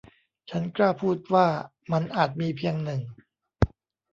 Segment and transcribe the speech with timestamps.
[0.49, 1.47] ฉันกล้าพูดว่า
[1.91, 3.01] มันอาจมีเพียงหนึ่ง